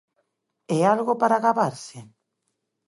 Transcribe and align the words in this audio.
¿É 0.77 0.79
algo 0.93 1.13
para 1.21 1.41
gabarse? 1.45 1.99